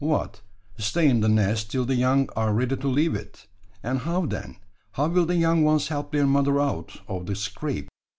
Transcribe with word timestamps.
What, 0.03 0.41
stay 0.79 1.07
in 1.07 1.19
the 1.19 1.29
nest 1.29 1.69
till 1.69 1.85
the 1.85 1.93
young 1.93 2.27
are 2.35 2.55
ready 2.55 2.75
to 2.75 2.87
leave 2.87 3.13
it! 3.13 3.45
And 3.83 3.99
how 3.99 4.25
then? 4.25 4.55
How 4.93 5.07
will 5.07 5.27
the 5.27 5.35
young 5.35 5.63
ones 5.63 5.89
help 5.89 6.11
their 6.11 6.25
mother 6.25 6.59
out 6.59 6.97
of 7.07 7.27
the 7.27 7.35
scrape? 7.35 7.87